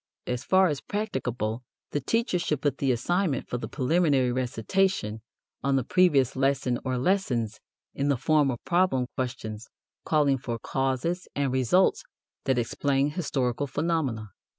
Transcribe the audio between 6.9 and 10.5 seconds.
lessons in the form of problem questions calling